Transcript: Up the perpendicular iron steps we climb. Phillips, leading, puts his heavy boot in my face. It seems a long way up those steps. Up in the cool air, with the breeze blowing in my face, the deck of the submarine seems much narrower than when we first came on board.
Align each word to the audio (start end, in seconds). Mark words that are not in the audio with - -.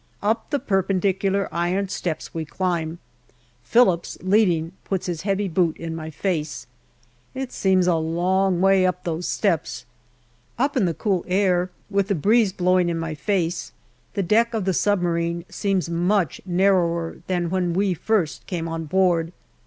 Up 0.23 0.49
the 0.49 0.57
perpendicular 0.57 1.47
iron 1.51 1.87
steps 1.89 2.33
we 2.33 2.43
climb. 2.43 2.97
Phillips, 3.61 4.17
leading, 4.23 4.71
puts 4.83 5.05
his 5.05 5.21
heavy 5.21 5.47
boot 5.47 5.77
in 5.77 5.95
my 5.95 6.09
face. 6.09 6.65
It 7.35 7.51
seems 7.51 7.85
a 7.85 7.97
long 7.97 8.61
way 8.61 8.83
up 8.83 9.03
those 9.03 9.27
steps. 9.27 9.85
Up 10.57 10.75
in 10.75 10.85
the 10.85 10.95
cool 10.95 11.23
air, 11.27 11.69
with 11.91 12.07
the 12.07 12.15
breeze 12.15 12.51
blowing 12.51 12.89
in 12.89 12.97
my 12.97 13.13
face, 13.13 13.73
the 14.15 14.23
deck 14.23 14.55
of 14.55 14.65
the 14.65 14.73
submarine 14.73 15.45
seems 15.49 15.87
much 15.87 16.41
narrower 16.47 17.17
than 17.27 17.51
when 17.51 17.71
we 17.73 17.93
first 17.93 18.47
came 18.47 18.67
on 18.67 18.85
board. 18.85 19.31